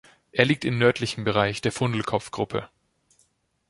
Er 0.31 0.45
liegt 0.45 0.65
in 0.65 0.79
nördlichen 0.79 1.23
Bereich 1.25 1.61
der 1.61 1.71
Fundelkopf-Gruppe. 1.71 2.69